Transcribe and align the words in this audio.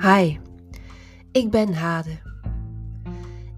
Hi, 0.00 0.38
ik 1.32 1.50
ben 1.50 1.74
Hade. 1.74 2.18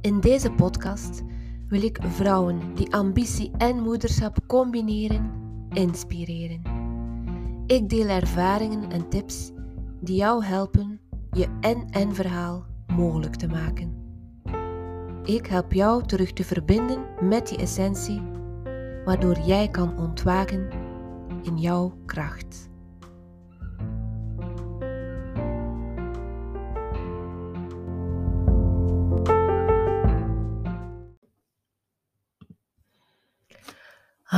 In 0.00 0.20
deze 0.20 0.50
podcast 0.50 1.22
wil 1.68 1.82
ik 1.82 1.98
vrouwen 2.02 2.74
die 2.74 2.94
ambitie 2.94 3.50
en 3.56 3.82
moederschap 3.82 4.38
combineren, 4.46 5.30
inspireren. 5.72 6.62
Ik 7.66 7.88
deel 7.88 8.08
ervaringen 8.08 8.90
en 8.90 9.08
tips 9.08 9.50
die 10.00 10.16
jou 10.16 10.44
helpen 10.44 11.00
je 11.30 11.46
en-en 11.60 12.14
verhaal 12.14 12.66
mogelijk 12.86 13.34
te 13.34 13.48
maken. 13.48 13.94
Ik 15.24 15.46
help 15.46 15.72
jou 15.72 16.06
terug 16.06 16.32
te 16.32 16.44
verbinden 16.44 17.04
met 17.20 17.48
die 17.48 17.58
essentie, 17.58 18.22
waardoor 19.04 19.38
jij 19.38 19.68
kan 19.68 19.98
ontwaken 19.98 20.68
in 21.42 21.58
jouw 21.58 21.92
kracht. 22.06 22.67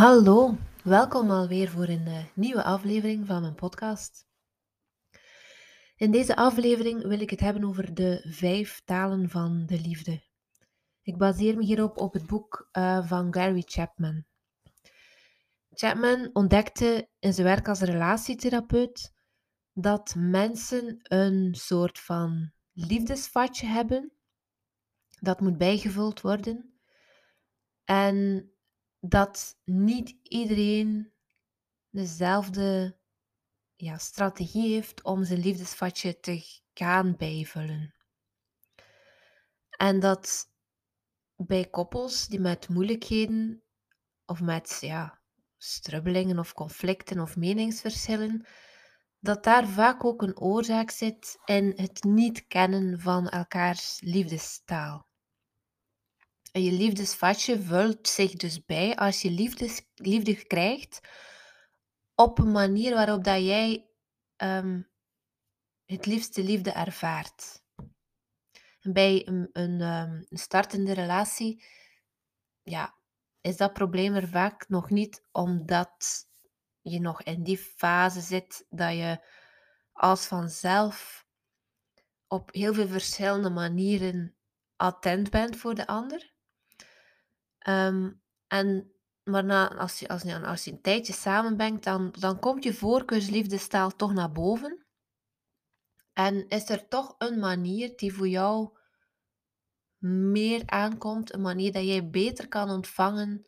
Hallo, 0.01 0.57
welkom 0.85 1.31
alweer 1.31 1.71
voor 1.71 1.89
een 1.89 2.07
uh, 2.07 2.25
nieuwe 2.35 2.63
aflevering 2.63 3.27
van 3.27 3.41
mijn 3.41 3.55
podcast. 3.55 4.27
In 5.97 6.11
deze 6.11 6.37
aflevering 6.37 7.03
wil 7.03 7.21
ik 7.21 7.31
het 7.31 7.41
hebben 7.41 7.65
over 7.65 7.95
de 7.95 8.27
vijf 8.29 8.83
talen 8.85 9.29
van 9.29 9.67
de 9.67 9.81
liefde. 9.81 10.23
Ik 11.03 11.19
baseer 11.19 11.57
me 11.57 11.65
hierop 11.65 11.99
op 11.99 12.13
het 12.13 12.27
boek 12.27 12.69
uh, 12.73 13.09
van 13.09 13.35
Gary 13.35 13.63
Chapman. 13.67 14.25
Chapman 15.71 16.31
ontdekte 16.33 17.09
in 17.19 17.33
zijn 17.33 17.47
werk 17.47 17.69
als 17.69 17.81
relatietherapeut 17.81 19.15
dat 19.73 20.15
mensen 20.17 20.99
een 21.03 21.55
soort 21.55 21.99
van 21.99 22.53
liefdesvatje 22.73 23.67
hebben 23.67 24.13
dat 25.19 25.41
moet 25.41 25.59
bijgevuld 25.59 26.21
worden. 26.21 26.81
En 27.85 28.51
dat 29.01 29.59
niet 29.65 30.17
iedereen 30.23 31.13
dezelfde 31.91 32.99
ja, 33.77 33.99
strategie 33.99 34.73
heeft 34.75 35.03
om 35.03 35.25
zijn 35.25 35.41
liefdesvatje 35.41 36.21
te 36.21 36.61
gaan 36.75 37.17
bijvullen. 37.17 37.95
En 39.71 40.01
dat 40.01 40.51
bij 41.37 41.65
koppels 41.65 42.27
die 42.27 42.41
met 42.41 42.69
moeilijkheden 42.69 43.63
of 44.27 44.41
met 44.41 44.79
ja, 44.81 45.21
strubbelingen 45.57 46.39
of 46.39 46.53
conflicten 46.53 47.21
of 47.21 47.37
meningsverschillen, 47.37 48.47
dat 49.19 49.45
daar 49.45 49.67
vaak 49.67 50.05
ook 50.05 50.23
een 50.23 50.39
oorzaak 50.39 50.91
zit 50.91 51.39
in 51.45 51.73
het 51.77 52.05
niet 52.05 52.47
kennen 52.47 53.01
van 53.01 53.29
elkaars 53.29 54.01
liefdestaal. 54.01 55.10
En 56.53 56.63
je 56.63 56.73
liefdesvatje 56.73 57.61
vult 57.61 58.09
zich 58.09 58.33
dus 58.33 58.65
bij 58.65 58.97
als 58.97 59.23
je 59.23 59.31
liefdes, 59.31 59.83
liefde 59.95 60.47
krijgt 60.47 61.01
op 62.15 62.39
een 62.39 62.53
manier 62.53 62.95
waarop 62.95 63.25
dat 63.25 63.45
jij 63.45 63.89
um, 64.37 64.91
het 65.85 66.07
liefste 66.07 66.43
liefde 66.43 66.71
ervaart. 66.71 67.63
Bij 68.81 69.27
een, 69.27 69.49
een, 69.53 69.81
um, 69.81 70.27
een 70.29 70.39
startende 70.39 70.93
relatie 70.93 71.65
ja, 72.63 72.95
is 73.41 73.57
dat 73.57 73.73
probleem 73.73 74.15
er 74.15 74.29
vaak 74.29 74.69
nog 74.69 74.91
niet, 74.91 75.23
omdat 75.33 76.27
je 76.81 77.01
nog 77.01 77.23
in 77.23 77.43
die 77.43 77.59
fase 77.59 78.21
zit 78.21 78.67
dat 78.69 78.93
je 78.93 79.27
als 79.93 80.27
vanzelf 80.27 81.27
op 82.27 82.53
heel 82.53 82.75
veel 82.75 82.89
verschillende 82.89 83.51
manieren 83.51 84.37
attent 84.77 85.31
bent 85.31 85.57
voor 85.57 85.75
de 85.75 85.87
ander. 85.87 86.33
Um, 87.69 88.23
en, 88.47 88.93
maar 89.25 89.79
als, 89.79 89.99
je, 89.99 90.09
als, 90.09 90.23
je, 90.23 90.47
als 90.47 90.65
je 90.65 90.71
een 90.71 90.81
tijdje 90.81 91.13
samen 91.13 91.57
bent, 91.57 91.85
dan, 91.85 92.15
dan 92.19 92.39
komt 92.39 92.65
je 92.65 92.75
voorkeursliefdestaal 92.75 93.97
toch 93.97 94.13
naar 94.13 94.33
boven. 94.33 94.87
En 96.13 96.49
is 96.49 96.69
er 96.69 96.89
toch 96.89 97.15
een 97.19 97.39
manier 97.39 97.93
die 97.97 98.13
voor 98.15 98.29
jou 98.29 98.79
meer 99.99 100.63
aankomt, 100.67 101.33
een 101.33 101.41
manier 101.41 101.73
dat 101.73 101.85
jij 101.85 102.11
beter 102.11 102.49
kan 102.49 102.71
ontvangen 102.71 103.47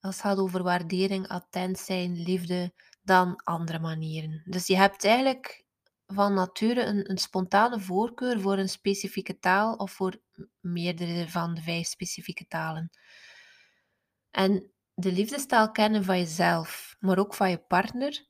als 0.00 0.14
het 0.14 0.24
gaat 0.24 0.38
over 0.38 0.62
waardering, 0.62 1.28
attent 1.28 1.78
zijn, 1.78 2.22
liefde, 2.22 2.72
dan 3.02 3.36
andere 3.44 3.78
manieren. 3.78 4.42
Dus 4.44 4.66
je 4.66 4.76
hebt 4.76 5.04
eigenlijk 5.04 5.64
van 6.06 6.34
nature 6.34 6.82
een, 6.82 7.10
een 7.10 7.18
spontane 7.18 7.80
voorkeur 7.80 8.40
voor 8.40 8.58
een 8.58 8.68
specifieke 8.68 9.38
taal 9.38 9.74
of 9.74 9.92
voor 9.92 10.20
meerdere 10.60 11.28
van 11.28 11.54
de 11.54 11.60
vijf 11.62 11.86
specifieke 11.86 12.46
talen. 12.46 12.90
En 14.36 14.70
de 14.94 15.12
liefdestaal 15.12 15.70
kennen 15.70 16.04
van 16.04 16.18
jezelf, 16.18 16.96
maar 17.00 17.18
ook 17.18 17.34
van 17.34 17.50
je 17.50 17.58
partner, 17.58 18.26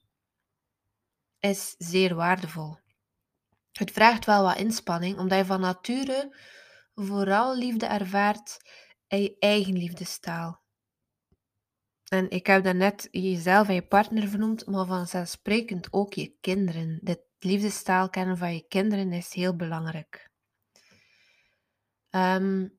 is 1.41 1.75
zeer 1.79 2.15
waardevol. 2.15 2.79
Het 3.73 3.91
vraagt 3.91 4.25
wel 4.25 4.43
wat 4.43 4.57
inspanning, 4.57 5.19
omdat 5.19 5.39
je 5.39 5.45
van 5.45 5.61
nature 5.61 6.37
vooral 6.95 7.57
liefde 7.57 7.87
ervaart 7.87 8.57
in 9.07 9.23
je 9.23 9.37
eigen 9.39 9.77
liefdestaal. 9.77 10.61
En 12.09 12.31
ik 12.31 12.47
heb 12.47 12.65
daarnet 12.65 13.09
jezelf 13.11 13.69
en 13.69 13.75
je 13.75 13.87
partner 13.87 14.29
vernoemd, 14.29 14.67
maar 14.67 14.87
vanzelfsprekend 14.87 15.93
ook 15.93 16.15
je 16.15 16.37
kinderen. 16.41 16.99
De 17.03 17.25
liefdestaal 17.39 18.11
kennen 18.11 18.37
van 18.39 18.55
je 18.55 18.67
kinderen 18.69 19.13
is 19.13 19.33
heel 19.33 19.57
belangrijk. 19.57 20.31
Um, 22.11 22.76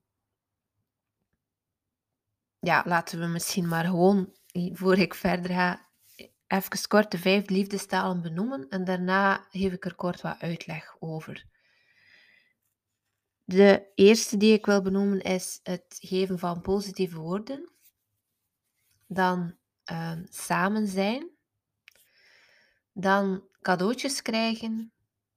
ja, 2.59 2.83
laten 2.85 3.19
we 3.19 3.25
misschien 3.25 3.67
maar 3.67 3.85
gewoon, 3.85 4.33
voor 4.73 4.97
ik 4.97 5.13
verder 5.13 5.51
ga, 5.51 5.87
even 6.47 6.87
kort 6.87 7.11
de 7.11 7.17
vijf 7.17 7.49
liefdestalen 7.49 8.21
benoemen 8.21 8.69
en 8.69 8.83
daarna 8.83 9.45
geef 9.49 9.73
ik 9.73 9.85
er 9.85 9.95
kort 9.95 10.21
wat 10.21 10.39
uitleg 10.39 10.95
over. 10.99 11.45
De 13.49 13.91
eerste 13.95 14.37
die 14.37 14.53
ik 14.53 14.65
wil 14.65 14.81
benoemen 14.81 15.21
is 15.21 15.59
het 15.63 15.97
geven 15.99 16.39
van 16.39 16.61
positieve 16.61 17.17
woorden. 17.17 17.71
Dan 19.05 19.55
uh, 19.91 20.11
samen 20.29 20.87
zijn. 20.87 21.29
Dan 22.93 23.47
cadeautjes 23.61 24.21
krijgen. 24.21 24.91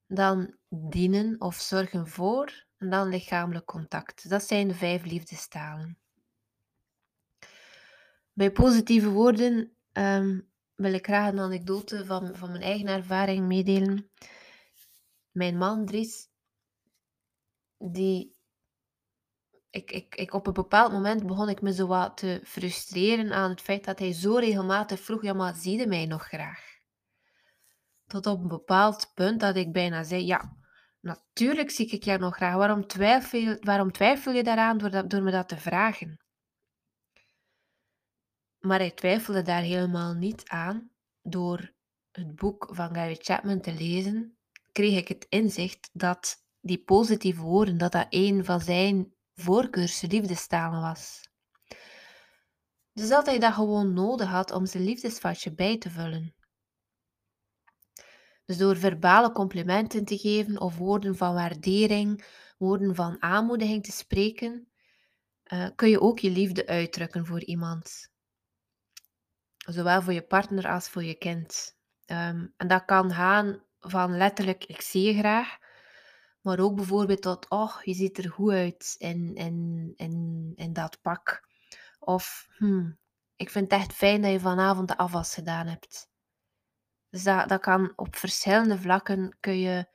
Dan 0.06 0.56
dienen 0.68 1.40
of 1.40 1.54
zorgen 1.54 2.08
voor. 2.08 2.66
En 2.76 2.90
dan 2.90 3.08
lichamelijk 3.08 3.66
contact. 3.66 4.28
Dat 4.28 4.42
zijn 4.42 4.68
de 4.68 4.74
vijf 4.74 5.04
liefdestalen. 5.04 5.99
Bij 8.32 8.52
positieve 8.52 9.08
woorden 9.08 9.72
um, 9.92 10.50
wil 10.74 10.92
ik 10.92 11.06
graag 11.06 11.32
een 11.32 11.38
anekdote 11.38 12.04
van, 12.04 12.36
van 12.36 12.50
mijn 12.50 12.62
eigen 12.62 12.88
ervaring 12.88 13.46
meedelen. 13.46 14.10
Mijn 15.30 15.56
man 15.56 15.86
Dries, 15.86 16.28
die 17.78 18.38
ik, 19.70 19.90
ik, 19.90 20.14
ik, 20.14 20.34
op 20.34 20.46
een 20.46 20.52
bepaald 20.52 20.92
moment 20.92 21.26
begon 21.26 21.48
ik 21.48 21.60
me 21.60 21.72
zo 21.72 21.86
wat 21.86 22.16
te 22.16 22.40
frustreren 22.44 23.32
aan 23.32 23.50
het 23.50 23.60
feit 23.60 23.84
dat 23.84 23.98
hij 23.98 24.12
zo 24.12 24.34
regelmatig 24.34 25.00
vroeg, 25.00 25.22
ja 25.22 25.32
maar 25.32 25.54
zie 25.54 25.78
je 25.78 25.86
mij 25.86 26.06
nog 26.06 26.22
graag? 26.22 26.78
Tot 28.06 28.26
op 28.26 28.40
een 28.40 28.48
bepaald 28.48 29.10
punt 29.14 29.40
dat 29.40 29.56
ik 29.56 29.72
bijna 29.72 30.02
zei, 30.02 30.26
ja, 30.26 30.56
natuurlijk 31.00 31.70
zie 31.70 31.90
ik 31.90 32.02
jou 32.02 32.18
nog 32.18 32.36
graag. 32.36 32.54
Waarom 32.54 32.86
twijfel, 32.86 33.56
waarom 33.60 33.92
twijfel 33.92 34.32
je 34.32 34.42
daaraan 34.42 34.78
door, 34.78 35.08
door 35.08 35.22
me 35.22 35.30
dat 35.30 35.48
te 35.48 35.56
vragen? 35.56 36.20
Maar 38.60 38.78
hij 38.78 38.90
twijfelde 38.90 39.42
daar 39.42 39.62
helemaal 39.62 40.14
niet 40.14 40.48
aan. 40.48 40.90
Door 41.22 41.72
het 42.10 42.34
boek 42.34 42.68
van 42.72 42.94
Gary 42.94 43.16
Chapman 43.20 43.60
te 43.60 43.74
lezen, 43.74 44.36
kreeg 44.72 44.98
ik 44.98 45.08
het 45.08 45.26
inzicht 45.28 45.90
dat 45.92 46.44
die 46.60 46.82
positieve 46.84 47.42
woorden, 47.42 47.78
dat 47.78 47.92
dat 47.92 48.06
een 48.10 48.44
van 48.44 48.60
zijn 48.60 49.14
voorkeurs 49.34 50.00
liefdestalen 50.00 50.80
was. 50.80 51.28
Dus 52.92 53.08
dat 53.08 53.26
hij 53.26 53.38
dat 53.38 53.52
gewoon 53.52 53.92
nodig 53.92 54.28
had 54.28 54.50
om 54.50 54.66
zijn 54.66 54.84
liefdesvatje 54.84 55.54
bij 55.54 55.78
te 55.78 55.90
vullen. 55.90 56.34
Dus 58.44 58.58
door 58.58 58.76
verbale 58.76 59.32
complimenten 59.32 60.04
te 60.04 60.18
geven 60.18 60.60
of 60.60 60.76
woorden 60.76 61.16
van 61.16 61.34
waardering, 61.34 62.24
woorden 62.58 62.94
van 62.94 63.22
aanmoediging 63.22 63.82
te 63.82 63.92
spreken, 63.92 64.68
uh, 65.52 65.68
kun 65.74 65.88
je 65.88 66.00
ook 66.00 66.18
je 66.18 66.30
liefde 66.30 66.66
uitdrukken 66.66 67.26
voor 67.26 67.44
iemand 67.44 68.10
zowel 69.72 70.02
voor 70.02 70.12
je 70.12 70.22
partner 70.22 70.68
als 70.68 70.88
voor 70.88 71.04
je 71.04 71.14
kind. 71.14 71.76
Ehm, 72.06 72.46
en 72.56 72.68
dat 72.68 72.84
kan 72.84 73.12
gaan 73.12 73.62
van 73.80 74.16
letterlijk, 74.16 74.64
ik 74.64 74.80
zie 74.80 75.02
je 75.02 75.18
graag, 75.18 75.58
maar 76.40 76.58
ook 76.58 76.76
bijvoorbeeld 76.76 77.22
tot, 77.22 77.50
oh, 77.50 77.76
je 77.82 77.94
ziet 77.94 78.18
er 78.18 78.30
goed 78.30 78.52
uit 78.52 78.94
in, 78.98 79.34
in, 79.34 79.92
in, 79.96 80.52
in 80.56 80.72
dat 80.72 80.98
pak. 81.02 81.48
Of, 81.98 82.46
hmm, 82.56 82.98
ik 83.36 83.50
vind 83.50 83.70
het 83.70 83.80
echt 83.80 83.92
fijn 83.92 84.22
dat 84.22 84.30
je 84.30 84.40
vanavond 84.40 84.88
de 84.88 84.96
afwas 84.96 85.34
gedaan 85.34 85.66
hebt. 85.66 86.08
Dus 87.10 87.22
dat, 87.22 87.48
dat 87.48 87.60
kan 87.60 87.92
op 87.96 88.16
verschillende 88.16 88.78
vlakken, 88.78 89.36
kun 89.40 89.58
je 89.58 89.88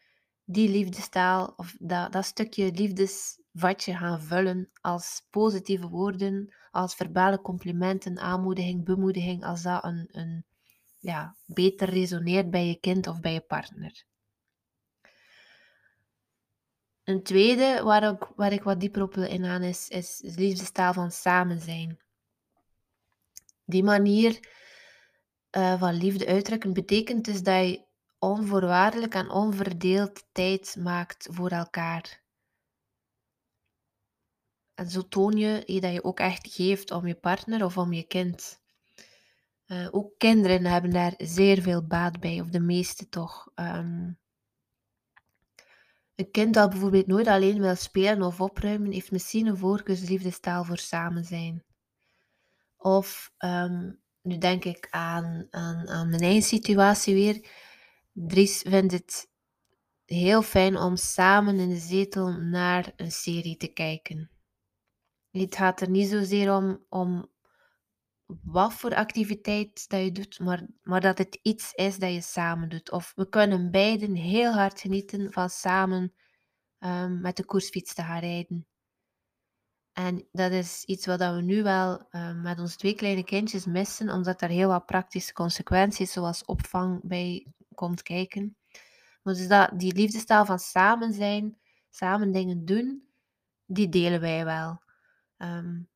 die 0.43 0.69
liefdestaal 0.69 1.53
of 1.55 1.75
dat, 1.79 2.11
dat 2.11 2.25
stukje 2.25 2.71
liefdesvatje 2.71 3.95
gaan 3.95 4.21
vullen 4.21 4.69
als 4.81 5.27
positieve 5.29 5.87
woorden, 5.87 6.53
als 6.75 6.95
verbale 6.95 7.41
complimenten, 7.41 8.19
aanmoediging, 8.19 8.85
bemoediging, 8.85 9.43
als 9.43 9.61
dat 9.61 9.83
een, 9.83 10.07
een, 10.11 10.45
ja, 10.99 11.35
beter 11.45 11.89
resoneert 11.89 12.49
bij 12.49 12.67
je 12.67 12.79
kind 12.79 13.07
of 13.07 13.19
bij 13.19 13.33
je 13.33 13.41
partner. 13.41 14.05
Een 17.03 17.23
tweede 17.23 17.81
waar 17.83 18.03
ik, 18.03 18.31
waar 18.35 18.51
ik 18.51 18.63
wat 18.63 18.79
dieper 18.79 19.01
op 19.01 19.13
wil 19.13 19.23
ingaan 19.23 19.61
is, 19.61 19.87
is 19.87 20.17
de 20.17 20.41
liefdestaal 20.41 20.93
van 20.93 21.11
samen 21.11 21.59
zijn. 21.59 21.99
Die 23.65 23.83
manier 23.83 24.39
uh, 25.51 25.79
van 25.79 25.93
liefde 25.93 26.27
uitdrukken 26.27 26.73
betekent 26.73 27.25
dus 27.25 27.43
dat 27.43 27.65
je 27.67 27.85
onvoorwaardelijk 28.19 29.13
en 29.13 29.29
onverdeeld 29.29 30.25
tijd 30.31 30.75
maakt 30.79 31.27
voor 31.31 31.49
elkaar. 31.49 32.24
En 34.75 34.89
zo 34.89 35.07
toon 35.07 35.37
je 35.37 35.79
dat 35.81 35.93
je 35.93 36.03
ook 36.03 36.19
echt 36.19 36.53
geeft 36.53 36.91
om 36.91 37.07
je 37.07 37.15
partner 37.15 37.65
of 37.65 37.77
om 37.77 37.93
je 37.93 38.03
kind. 38.03 38.63
Uh, 39.67 39.87
ook 39.91 40.17
kinderen 40.17 40.65
hebben 40.65 40.91
daar 40.91 41.13
zeer 41.17 41.61
veel 41.61 41.87
baat 41.87 42.19
bij, 42.19 42.41
of 42.41 42.49
de 42.49 42.59
meeste 42.59 43.09
toch. 43.09 43.51
Um, 43.55 44.17
een 46.15 46.31
kind 46.31 46.53
dat 46.53 46.69
bijvoorbeeld 46.69 47.07
nooit 47.07 47.27
alleen 47.27 47.61
wil 47.61 47.75
spelen 47.75 48.21
of 48.21 48.41
opruimen, 48.41 48.91
heeft 48.91 49.11
misschien 49.11 49.47
een 49.47 49.57
voorkeursliefdestaal 49.57 50.63
voor 50.63 50.77
samen 50.77 51.23
zijn. 51.23 51.63
Of 52.77 53.31
um, 53.37 53.99
nu 54.21 54.37
denk 54.37 54.65
ik 54.65 54.87
aan, 54.89 55.47
aan, 55.49 55.87
aan 55.87 56.09
mijn 56.09 56.21
eigen 56.21 56.43
situatie 56.43 57.13
weer. 57.13 57.49
Dries 58.13 58.61
vindt 58.67 58.93
het 58.93 59.29
heel 60.05 60.41
fijn 60.41 60.77
om 60.77 60.95
samen 60.95 61.59
in 61.59 61.69
de 61.69 61.77
zetel 61.77 62.31
naar 62.31 62.93
een 62.95 63.11
serie 63.11 63.57
te 63.57 63.67
kijken. 63.67 64.29
Het 65.41 65.55
gaat 65.55 65.81
er 65.81 65.89
niet 65.89 66.09
zozeer 66.09 66.55
om, 66.55 66.85
om 66.89 67.31
wat 68.43 68.73
voor 68.73 68.95
activiteit 68.95 69.89
dat 69.89 70.01
je 70.01 70.11
doet, 70.11 70.39
maar, 70.39 70.67
maar 70.83 71.01
dat 71.01 71.17
het 71.17 71.39
iets 71.41 71.73
is 71.73 71.99
dat 71.99 72.13
je 72.13 72.21
samen 72.21 72.69
doet. 72.69 72.91
Of 72.91 73.11
we 73.15 73.29
kunnen 73.29 73.71
beiden 73.71 74.15
heel 74.15 74.53
hard 74.53 74.81
genieten 74.81 75.33
van 75.33 75.49
samen 75.49 76.13
um, 76.79 77.21
met 77.21 77.37
de 77.37 77.45
koersfiets 77.45 77.93
te 77.93 78.01
gaan 78.01 78.19
rijden. 78.19 78.67
En 79.93 80.27
dat 80.31 80.51
is 80.51 80.83
iets 80.83 81.05
wat 81.05 81.19
we 81.19 81.41
nu 81.41 81.63
wel 81.63 82.07
uh, 82.11 82.41
met 82.41 82.59
onze 82.59 82.77
twee 82.77 82.95
kleine 82.95 83.23
kindjes 83.23 83.65
missen, 83.65 84.09
omdat 84.09 84.41
er 84.41 84.49
heel 84.49 84.67
wat 84.67 84.85
praktische 84.85 85.33
consequenties, 85.33 86.11
zoals 86.11 86.45
opvang, 86.45 86.99
bij 87.03 87.47
komt 87.73 88.01
kijken. 88.01 88.57
Maar 89.23 89.33
dus 89.33 89.47
dat, 89.47 89.71
die 89.79 89.93
liefdestaal 89.93 90.45
van 90.45 90.59
samen 90.59 91.13
zijn, 91.13 91.57
samen 91.89 92.31
dingen 92.31 92.65
doen, 92.65 93.07
die 93.65 93.89
delen 93.89 94.19
wij 94.19 94.45
wel. 94.45 94.83
Um, 95.37 95.89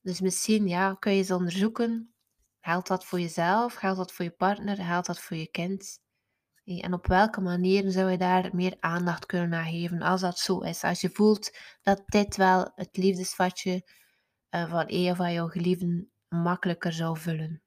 dus 0.00 0.20
misschien 0.20 0.68
ja, 0.68 0.94
kun 0.94 1.12
je 1.12 1.18
eens 1.18 1.30
onderzoeken. 1.30 2.14
Geldt 2.60 2.88
dat 2.88 3.04
voor 3.04 3.20
jezelf? 3.20 3.74
Geldt 3.74 3.98
dat 3.98 4.12
voor 4.12 4.24
je 4.24 4.30
partner? 4.30 4.76
Geldt 4.76 5.06
dat 5.06 5.20
voor 5.20 5.36
je 5.36 5.50
kind? 5.50 6.00
En 6.64 6.92
op 6.92 7.06
welke 7.06 7.40
manier 7.40 7.90
zou 7.90 8.10
je 8.10 8.18
daar 8.18 8.50
meer 8.52 8.76
aandacht 8.80 9.26
kunnen 9.26 9.58
aan 9.58 9.70
geven 9.70 10.02
als 10.02 10.20
dat 10.20 10.38
zo 10.38 10.60
is? 10.60 10.84
Als 10.84 11.00
je 11.00 11.10
voelt 11.10 11.56
dat 11.82 12.02
dit 12.06 12.36
wel 12.36 12.72
het 12.74 12.96
liefdesvatje 12.96 13.84
eh, 14.48 14.70
van 14.70 14.84
een 14.86 15.16
van 15.16 15.32
jouw 15.32 15.48
geliefden 15.48 16.10
makkelijker 16.28 16.92
zou 16.92 17.18
vullen. 17.18 17.62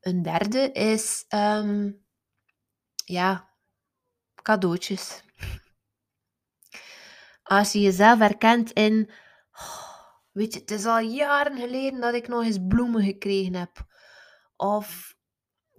Een 0.00 0.22
derde 0.22 0.72
is, 0.72 1.24
ehm, 1.28 1.92
ja, 3.04 3.50
cadeautjes. 4.42 5.23
Als 7.44 7.72
je 7.72 7.80
jezelf 7.80 8.18
herkent 8.18 8.72
in, 8.72 9.10
oh, 9.52 9.94
weet 10.32 10.52
je, 10.52 10.60
het 10.60 10.70
is 10.70 10.84
al 10.84 10.98
jaren 10.98 11.58
geleden 11.58 12.00
dat 12.00 12.14
ik 12.14 12.28
nog 12.28 12.44
eens 12.44 12.58
bloemen 12.68 13.02
gekregen 13.02 13.54
heb. 13.54 13.86
Of 14.56 15.16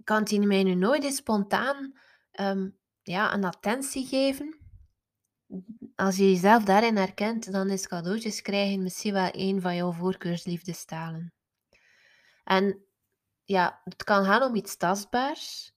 kan 0.04 0.22
hij 0.24 0.38
mij 0.38 0.62
nu 0.62 0.74
nooit 0.74 1.04
eens 1.04 1.16
spontaan 1.16 1.98
um, 2.40 2.78
ja, 3.02 3.34
een 3.34 3.44
attentie 3.44 4.06
geven? 4.06 4.58
Als 5.94 6.16
je 6.16 6.30
jezelf 6.30 6.64
daarin 6.64 6.96
herkent, 6.96 7.52
dan 7.52 7.70
is 7.70 7.86
cadeautjes 7.86 8.42
krijgen 8.42 8.82
misschien 8.82 9.12
wel 9.12 9.28
een 9.32 9.60
van 9.60 9.76
jouw 9.76 9.92
voorkeursliefdestalen. 9.92 11.32
En 12.44 12.84
ja, 13.44 13.80
het 13.84 14.04
kan 14.04 14.24
gaan 14.24 14.42
om 14.42 14.54
iets 14.54 14.76
tastbaars, 14.76 15.74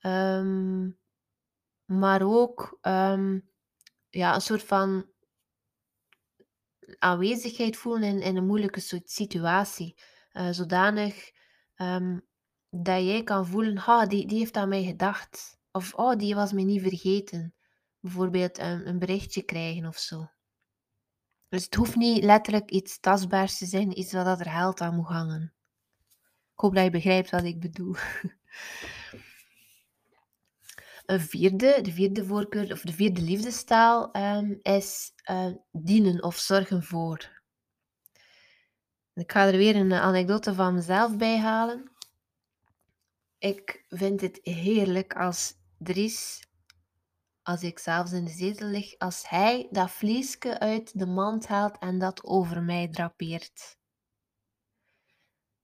um, 0.00 0.98
maar 1.84 2.22
ook 2.22 2.78
um, 2.82 3.52
ja, 4.14 4.34
een 4.34 4.40
soort 4.40 4.62
van 4.62 5.06
aanwezigheid 6.98 7.76
voelen 7.76 8.22
in, 8.22 8.36
een 8.36 8.46
moeilijke 8.46 9.02
situatie. 9.04 9.98
Uh, 10.32 10.50
zodanig 10.50 11.30
um, 11.76 12.26
dat 12.70 13.02
jij 13.02 13.22
kan 13.22 13.46
voelen, 13.46 13.76
ha, 13.76 14.06
die, 14.06 14.26
die 14.26 14.38
heeft 14.38 14.56
aan 14.56 14.68
mij 14.68 14.84
gedacht. 14.84 15.58
Of, 15.72 15.94
oh, 15.94 16.16
die 16.16 16.34
was 16.34 16.52
mij 16.52 16.64
niet 16.64 16.82
vergeten. 16.82 17.54
Bijvoorbeeld 18.00 18.58
een, 18.58 18.88
een 18.88 18.98
berichtje 18.98 19.42
krijgen 19.42 19.86
of 19.86 19.98
zo. 19.98 20.26
Dus 21.48 21.64
het 21.64 21.74
hoeft 21.74 21.96
niet 21.96 22.24
letterlijk 22.24 22.70
iets 22.70 23.00
tastbaars 23.00 23.58
te 23.58 23.66
zijn, 23.66 23.98
iets 23.98 24.12
wat 24.12 24.40
er 24.40 24.50
geld 24.50 24.80
aan 24.80 24.94
moet 24.94 25.06
hangen. 25.06 25.54
Ik 26.52 26.60
hoop 26.60 26.74
dat 26.74 26.84
je 26.84 26.90
begrijpt 26.90 27.30
wat 27.30 27.44
ik 27.44 27.60
bedoel. 27.60 27.94
Een 31.04 31.20
vierde, 31.20 31.80
de 31.82 31.92
vierde 31.92 32.24
voorkeur, 32.24 32.72
of 32.72 32.80
de 32.80 32.92
vierde 32.92 33.20
liefdestaal, 33.20 34.16
um, 34.16 34.58
is 34.62 35.12
uh, 35.30 35.52
dienen 35.72 36.22
of 36.22 36.36
zorgen 36.36 36.82
voor. 36.82 37.42
Ik 39.14 39.32
ga 39.32 39.46
er 39.46 39.56
weer 39.56 39.76
een 39.76 39.92
anekdote 39.92 40.54
van 40.54 40.74
mezelf 40.74 41.16
bij 41.16 41.38
halen. 41.38 41.90
Ik 43.38 43.84
vind 43.88 44.20
het 44.20 44.38
heerlijk 44.42 45.16
als 45.16 45.54
Dries, 45.78 46.46
als 47.42 47.62
ik 47.62 47.78
s'avonds 47.78 48.12
in 48.12 48.24
de 48.24 48.30
zetel 48.30 48.66
lig, 48.66 48.98
als 48.98 49.28
hij 49.28 49.68
dat 49.70 49.90
vliesje 49.90 50.58
uit 50.58 50.98
de 50.98 51.06
mand 51.06 51.46
haalt 51.46 51.78
en 51.78 51.98
dat 51.98 52.24
over 52.24 52.62
mij 52.62 52.88
drapeert. 52.88 53.78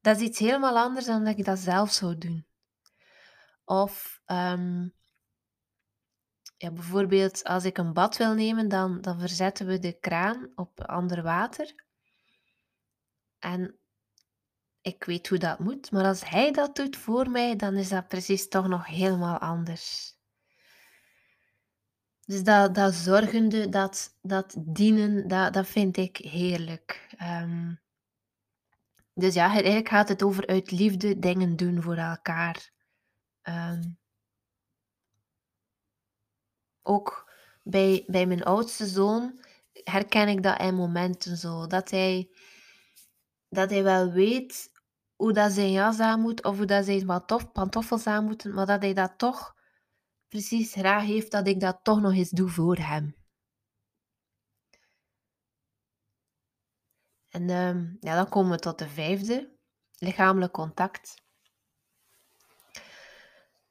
Dat 0.00 0.16
is 0.16 0.22
iets 0.22 0.38
helemaal 0.38 0.78
anders 0.78 1.06
dan 1.06 1.25
dat 1.25 1.38
ik 1.38 1.44
dat 1.44 1.59
zelf 1.59 1.92
zou 1.92 2.18
doen. 2.18 2.47
Of 3.64 4.20
um, 4.26 4.94
ja, 6.61 6.71
bijvoorbeeld 6.71 7.45
als 7.45 7.64
ik 7.64 7.79
een 7.79 7.93
bad 7.93 8.17
wil 8.17 8.35
nemen, 8.35 8.69
dan, 8.69 9.00
dan 9.00 9.19
verzetten 9.19 9.67
we 9.67 9.79
de 9.79 9.93
kraan 9.93 10.52
op 10.55 10.81
ander 10.81 11.23
water. 11.23 11.75
En 13.38 13.79
ik 14.81 15.05
weet 15.05 15.29
hoe 15.29 15.38
dat 15.38 15.59
moet, 15.59 15.90
maar 15.90 16.05
als 16.05 16.29
hij 16.29 16.52
dat 16.52 16.76
doet 16.76 16.97
voor 16.97 17.31
mij, 17.31 17.57
dan 17.57 17.75
is 17.75 17.88
dat 17.88 18.09
precies 18.09 18.49
toch 18.49 18.69
nog 18.69 18.87
helemaal 18.87 19.38
anders. 19.38 20.14
Dus 22.25 22.43
dat, 22.43 22.75
dat 22.75 22.95
zorgende, 22.95 23.69
dat, 23.69 24.19
dat 24.23 24.55
dienen, 24.59 25.29
dat, 25.29 25.52
dat 25.52 25.67
vind 25.67 25.97
ik 25.97 26.17
heerlijk. 26.17 27.14
Um, 27.23 27.81
dus 29.14 29.35
ja, 29.35 29.50
eigenlijk 29.50 29.88
gaat 29.88 30.09
het 30.09 30.23
over 30.23 30.47
uit 30.47 30.71
liefde 30.71 31.19
dingen 31.19 31.57
doen 31.57 31.83
voor 31.83 31.97
elkaar. 31.97 32.71
Um, 33.43 34.00
ook 36.90 37.30
bij, 37.62 38.04
bij 38.06 38.26
mijn 38.26 38.44
oudste 38.44 38.87
zoon 38.87 39.44
herken 39.73 40.28
ik 40.28 40.42
dat 40.42 40.61
in 40.61 40.75
momenten 40.75 41.37
zo. 41.37 41.66
Dat 41.66 41.90
hij, 41.90 42.30
dat 43.49 43.70
hij 43.70 43.82
wel 43.82 44.11
weet 44.11 44.70
hoe 45.16 45.32
dat 45.32 45.52
zijn 45.52 45.73
jas 45.73 46.00
aan 46.00 46.20
moet 46.20 46.44
of 46.44 46.56
hoe 46.56 46.66
dat 46.66 46.85
zijn 46.85 47.25
pantoffels 47.52 48.06
aan 48.06 48.25
moeten, 48.25 48.54
maar 48.54 48.66
dat 48.66 48.82
hij 48.82 48.94
dat 48.94 49.18
toch 49.18 49.54
precies 50.28 50.73
graag 50.73 51.04
heeft 51.04 51.30
dat 51.30 51.47
ik 51.47 51.61
dat 51.61 51.78
toch 51.82 52.00
nog 52.00 52.12
eens 52.12 52.30
doe 52.30 52.49
voor 52.49 52.76
hem. 52.76 53.18
En 57.28 57.50
um, 57.50 57.97
ja, 58.00 58.14
dan 58.14 58.28
komen 58.28 58.50
we 58.50 58.59
tot 58.59 58.78
de 58.78 58.88
vijfde, 58.88 59.56
lichamelijk 59.99 60.52
contact. 60.52 61.23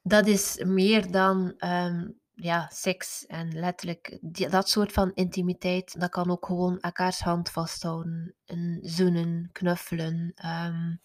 Dat 0.01 0.27
is 0.27 0.63
meer 0.63 1.11
dan 1.11 1.53
um, 1.57 2.18
ja, 2.41 2.69
seks 2.74 3.25
en 3.25 3.60
letterlijk 3.60 4.17
dat 4.51 4.69
soort 4.69 4.91
van 4.91 5.12
intimiteit. 5.13 6.00
Dat 6.00 6.10
kan 6.10 6.31
ook 6.31 6.46
gewoon 6.46 6.79
elkaars 6.79 7.19
hand 7.19 7.50
vasthouden, 7.50 8.36
en 8.46 8.79
zoenen, 8.81 9.50
knuffelen. 9.51 10.31
Ehm, 10.36 10.96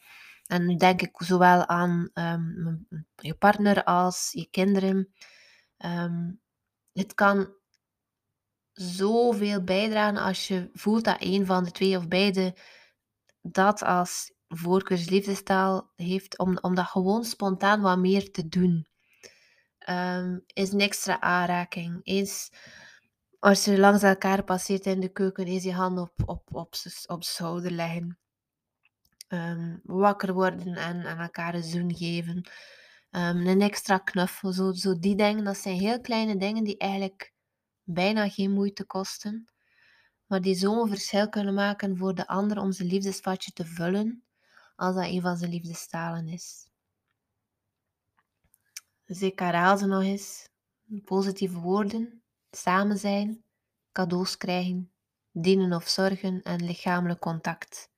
en 0.47 0.67
nu 0.67 0.77
denk 0.77 1.03
ik 1.03 1.11
zowel 1.19 1.67
aan 1.67 2.11
ehm, 2.13 2.77
je 3.17 3.35
partner 3.35 3.85
als 3.85 4.31
je 4.33 4.49
kinderen. 4.51 5.15
Ehm, 5.77 6.31
het 6.93 7.15
kan 7.15 7.55
zoveel 8.73 9.63
bijdragen 9.65 10.17
als 10.17 10.49
je 10.49 10.71
voelt 10.73 11.05
dat 11.05 11.17
een 11.19 11.47
van 11.47 11.65
de 11.65 11.71
twee 11.71 11.97
of 11.97 12.09
beide 12.09 12.57
dat 13.43 13.83
als 13.83 14.33
voorkeursliefdestaal 14.49 15.93
heeft, 15.97 16.39
om, 16.39 16.59
om 16.61 16.75
dat 16.75 16.87
gewoon 16.87 17.25
spontaan 17.25 17.81
wat 17.81 17.99
meer 17.99 18.31
te 18.31 18.49
doen. 18.49 18.87
Ehm, 19.85 20.39
is 20.47 20.73
een 20.73 20.81
extra 20.81 21.21
aanraking. 21.21 22.01
Eens 22.03 22.51
als 23.45 23.65
je 23.65 23.79
langs 23.79 24.03
elkaar 24.03 24.45
passeert 24.45 24.87
in 24.87 25.01
de 25.01 25.09
keuken, 25.09 25.47
is 25.47 25.63
je 25.63 25.73
hand 25.73 25.99
op, 25.99 26.13
op, 26.27 26.55
op, 26.55 26.75
op 27.07 27.25
schouder 27.25 27.71
leggen. 27.71 28.19
Um, 29.29 29.81
wakker 29.83 30.33
worden 30.33 30.77
en 30.77 31.07
aan 31.07 31.19
elkaar 31.19 31.55
een 31.55 31.63
zoen 31.63 31.95
geven. 31.95 32.51
Um, 33.11 33.47
een 33.47 33.61
extra 33.61 33.99
knuffel, 33.99 34.53
zo, 34.53 34.73
zo 34.73 34.99
die 34.99 35.17
dingen. 35.17 35.45
Dat 35.45 35.57
zijn 35.57 35.77
heel 35.77 36.01
kleine 36.01 36.37
dingen 36.37 36.65
die 36.65 36.79
eigenlijk 36.79 37.33
bijna 37.83 38.29
geen 38.29 38.51
moeite 38.51 38.85
kosten. 38.85 39.49
Maar 40.27 40.41
die 40.41 40.55
zo'n 40.55 40.89
verschil 40.89 41.29
kunnen 41.29 41.55
maken 41.55 41.97
voor 41.97 42.15
de 42.15 42.27
ander 42.27 42.59
om 42.59 42.73
zijn 42.73 42.89
liefdesvatje 42.89 43.53
te 43.53 43.65
vullen, 43.65 44.25
als 44.77 44.95
dat 44.95 45.05
een 45.05 45.21
van 45.21 45.37
zijn 45.37 45.51
liefdestalen 45.51 46.29
is. 46.29 46.69
Dus 49.05 49.23
ik 49.23 49.39
ze 49.79 49.87
nog 49.87 50.03
eens. 50.03 50.53
Positieve 51.05 51.59
woorden, 51.59 52.23
samen 52.51 52.99
zijn, 52.99 53.45
cadeaus 53.93 54.37
krijgen, 54.37 54.93
dienen 55.31 55.73
of 55.73 55.89
zorgen 55.89 56.43
en 56.43 56.65
lichamelijk 56.65 57.21
contact. 57.21 57.91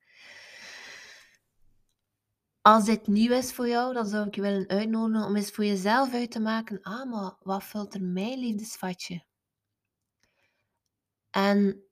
Als 2.61 2.85
dit 2.85 3.07
nieuw 3.07 3.33
is 3.33 3.53
voor 3.53 3.69
jou, 3.69 3.95
dan 3.95 4.07
zou 4.07 4.27
ik 4.27 4.35
je 4.35 4.41
willen 4.41 4.69
uitnodigen 4.69 5.27
om 5.27 5.37
eens 5.37 5.51
voor 5.51 5.65
jezelf 5.65 6.15
uit 6.15 6.31
te 6.31 6.41
maken, 6.41 6.83
ah, 6.83 7.31
wat 7.41 7.65
vult 7.65 7.95
er 7.95 8.03
mijn 8.03 8.39
liefdesvatje? 8.39 9.25
En 11.31 11.85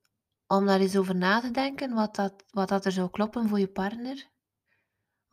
om 0.47 0.66
daar 0.66 0.80
eens 0.80 0.97
over 0.97 1.16
na 1.16 1.40
te 1.40 1.50
denken, 1.50 1.94
wat 1.94 2.14
dat, 2.14 2.44
wat 2.50 2.68
dat 2.68 2.85
er 2.85 2.92
zou 2.92 3.11
kloppen 3.11 3.49
voor 3.49 3.59
je 3.59 3.68
partner. 3.68 4.33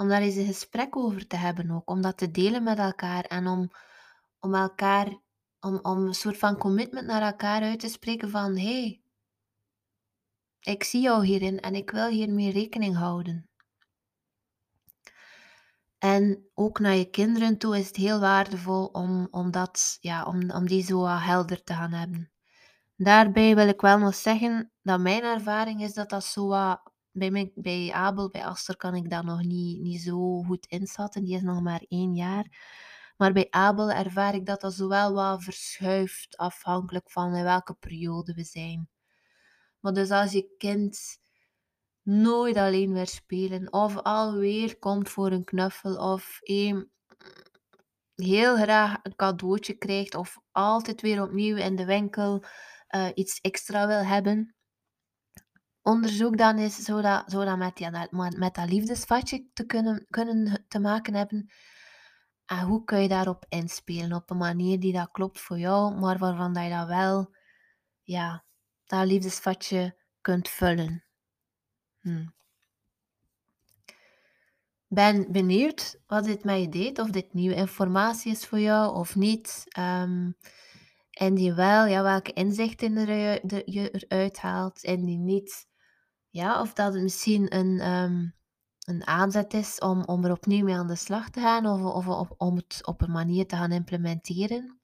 Om 0.01 0.07
daar 0.07 0.21
eens 0.21 0.35
een 0.35 0.45
gesprek 0.45 0.95
over 0.95 1.27
te 1.27 1.35
hebben 1.35 1.71
ook, 1.71 1.89
om 1.89 2.01
dat 2.01 2.17
te 2.17 2.31
delen 2.31 2.63
met 2.63 2.77
elkaar 2.77 3.23
en 3.23 3.47
om, 3.47 3.71
om 4.39 4.55
elkaar, 4.55 5.19
om, 5.59 5.79
om 5.81 6.05
een 6.05 6.13
soort 6.13 6.37
van 6.37 6.57
commitment 6.57 7.07
naar 7.07 7.21
elkaar 7.21 7.61
uit 7.61 7.79
te 7.79 7.87
spreken 7.87 8.29
van, 8.29 8.57
hé, 8.57 8.81
hey, 8.81 9.01
ik 10.59 10.83
zie 10.83 11.01
jou 11.01 11.25
hierin 11.25 11.59
en 11.59 11.75
ik 11.75 11.91
wil 11.91 12.07
hiermee 12.07 12.51
rekening 12.51 12.95
houden. 12.95 13.49
En 15.97 16.49
ook 16.53 16.79
naar 16.79 16.95
je 16.95 17.09
kinderen 17.09 17.57
toe 17.57 17.77
is 17.77 17.87
het 17.87 17.95
heel 17.95 18.19
waardevol 18.19 18.85
om, 18.85 19.27
om, 19.31 19.51
dat, 19.51 19.97
ja, 19.99 20.25
om, 20.25 20.51
om 20.51 20.67
die 20.67 20.83
zo 20.83 21.05
helder 21.05 21.63
te 21.63 21.73
gaan 21.73 21.93
hebben. 21.93 22.31
Daarbij 22.95 23.55
wil 23.55 23.67
ik 23.67 23.81
wel 23.81 23.97
nog 23.97 24.15
zeggen 24.15 24.71
dat 24.81 24.99
mijn 24.99 25.23
ervaring 25.23 25.81
is 25.81 25.93
dat 25.93 26.09
dat 26.09 26.23
zo. 26.23 26.75
Bij, 27.11 27.51
bij 27.55 27.91
Abel, 27.93 28.29
bij 28.29 28.45
Aster 28.45 28.77
kan 28.77 28.95
ik 28.95 29.09
dat 29.09 29.23
nog 29.23 29.43
niet, 29.43 29.81
niet 29.81 30.01
zo 30.01 30.43
goed 30.43 30.65
inschatten. 30.65 31.23
Die 31.23 31.35
is 31.35 31.41
nog 31.41 31.61
maar 31.61 31.85
één 31.87 32.15
jaar. 32.15 32.45
Maar 33.17 33.33
bij 33.33 33.47
Abel 33.49 33.91
ervaar 33.91 34.35
ik 34.35 34.45
dat 34.45 34.61
dat 34.61 34.73
zowel 34.73 35.13
wat 35.13 35.43
verschuift 35.43 36.37
afhankelijk 36.37 37.11
van 37.11 37.35
in 37.35 37.43
welke 37.43 37.73
periode 37.73 38.33
we 38.33 38.43
zijn. 38.43 38.89
Maar 39.79 39.93
dus 39.93 40.11
als 40.11 40.31
je 40.31 40.55
kind 40.57 41.19
nooit 42.03 42.57
alleen 42.57 42.93
weer 42.93 43.07
spelen. 43.07 43.73
Of 43.73 43.97
alweer 43.97 44.79
komt 44.79 45.09
voor 45.09 45.31
een 45.31 45.43
knuffel. 45.43 45.95
Of 46.13 46.39
een 46.41 46.91
heel 48.15 48.55
graag 48.55 48.97
een 49.03 49.15
cadeautje 49.15 49.73
krijgt. 49.73 50.15
Of 50.15 50.37
altijd 50.51 51.01
weer 51.01 51.21
opnieuw 51.21 51.57
in 51.57 51.75
de 51.75 51.85
winkel 51.85 52.43
uh, 52.95 53.07
iets 53.13 53.39
extra 53.41 53.87
wil 53.87 54.03
hebben. 54.03 54.55
Onderzoek 55.83 56.37
dan 56.37 56.57
eens, 56.57 56.75
zou 56.75 57.01
dat, 57.01 57.23
zou 57.25 57.45
dat 57.45 57.57
met, 58.11 58.37
met 58.37 58.55
dat 58.55 58.69
liefdesvatje 58.69 59.45
te 59.53 59.65
kunnen, 59.65 60.05
kunnen 60.09 60.65
te 60.67 60.79
maken 60.79 61.13
hebben. 61.13 61.51
En 62.45 62.59
hoe 62.59 62.83
kun 62.83 63.01
je 63.01 63.07
daarop 63.07 63.45
inspelen? 63.49 64.13
Op 64.13 64.29
een 64.29 64.37
manier 64.37 64.79
die 64.79 64.93
dat 64.93 65.11
klopt 65.11 65.39
voor 65.39 65.59
jou, 65.59 65.95
maar 65.95 66.17
waarvan 66.17 66.53
dat 66.53 66.63
je 66.63 66.69
dat 66.69 66.87
wel, 66.87 67.35
ja, 68.03 68.43
dat 68.85 69.05
liefdesvatje 69.05 69.95
kunt 70.21 70.49
vullen. 70.49 71.03
Hm. 71.99 72.27
Ben 74.87 75.31
benieuwd 75.31 75.99
wat 76.07 76.23
dit 76.23 76.43
met 76.43 76.59
je 76.59 76.69
deed, 76.69 76.99
of 76.99 77.09
dit 77.09 77.33
nieuwe 77.33 77.55
informatie 77.55 78.31
is 78.31 78.45
voor 78.45 78.59
jou 78.59 78.95
of 78.95 79.15
niet. 79.15 79.65
Um, 79.79 80.37
en 81.11 81.33
die 81.33 81.53
wel, 81.53 81.85
ja, 81.85 82.03
welke 82.03 82.33
inzichten 82.33 82.97
er, 82.97 83.41
je 83.71 83.91
eruit 83.91 84.37
haalt 84.39 84.83
en 84.83 85.05
die 85.05 85.17
niet. 85.17 85.69
Ja, 86.31 86.61
of 86.61 86.73
dat 86.73 86.93
het 86.93 87.03
misschien 87.03 87.55
een, 87.55 87.89
um, 87.89 88.35
een 88.85 89.07
aanzet 89.07 89.53
is 89.53 89.79
om, 89.79 90.03
om 90.03 90.25
er 90.25 90.31
opnieuw 90.31 90.65
mee 90.65 90.75
aan 90.75 90.87
de 90.87 90.95
slag 90.95 91.29
te 91.29 91.39
gaan 91.39 91.65
of, 91.65 92.05
of, 92.07 92.29
om 92.37 92.55
het 92.55 92.81
op 92.85 93.01
een 93.01 93.11
manier 93.11 93.47
te 93.47 93.55
gaan 93.55 93.71
implementeren. 93.71 94.79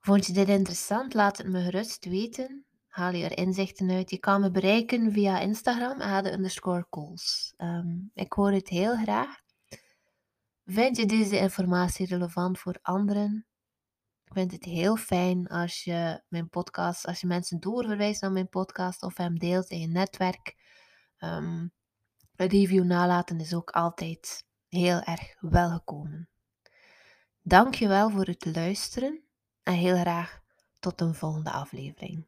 Vond 0.00 0.26
je 0.26 0.32
dit 0.32 0.48
interessant? 0.48 1.14
Laat 1.14 1.38
het 1.38 1.46
me 1.46 1.62
gerust 1.62 2.04
weten 2.04 2.66
haal 2.98 3.12
je 3.12 3.24
er 3.24 3.38
inzichten 3.38 3.90
uit. 3.90 4.10
Je 4.10 4.18
kan 4.18 4.40
me 4.40 4.50
bereiken 4.50 5.12
via 5.12 5.38
Instagram, 5.38 6.00
ade 6.00 6.32
underscore 6.32 6.86
calls. 6.90 7.54
Ehm, 7.56 7.96
ik 8.14 8.32
hoor 8.32 8.52
het 8.52 8.68
heel 8.68 8.96
graag. 8.96 9.40
Vind 10.64 10.96
je 10.96 11.06
deze 11.06 11.38
informatie 11.38 12.06
relevant 12.06 12.58
voor 12.58 12.78
anderen? 12.82 13.46
Ik 14.28 14.34
vind 14.34 14.52
het 14.52 14.64
heel 14.64 14.96
fijn 14.96 15.46
als 15.46 15.84
je 15.84 16.22
mijn 16.28 16.48
podcast, 16.48 17.06
als 17.06 17.20
je 17.20 17.26
mensen 17.26 17.60
doorverwijst 17.60 18.20
naar 18.20 18.32
mijn 18.32 18.48
podcast 18.48 19.02
of 19.02 19.16
hem 19.16 19.38
deelt 19.38 19.70
in 19.70 19.80
je 19.80 19.86
netwerk. 19.86 20.56
Um, 21.18 21.72
een 22.36 22.48
review 22.48 22.84
nalaten 22.84 23.40
is 23.40 23.54
ook 23.54 23.70
altijd 23.70 24.46
heel 24.68 25.00
erg 25.00 25.36
welgekomen. 25.40 26.28
Dank 27.42 27.74
je 27.74 27.88
wel 27.88 28.10
voor 28.10 28.24
het 28.24 28.44
luisteren 28.54 29.24
en 29.62 29.74
heel 29.74 29.96
graag 29.96 30.40
tot 30.78 31.00
een 31.00 31.14
volgende 31.14 31.50
aflevering. 31.50 32.27